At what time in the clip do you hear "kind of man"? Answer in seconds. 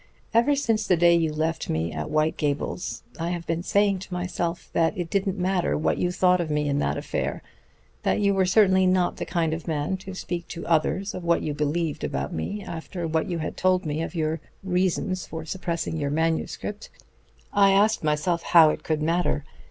9.27-9.97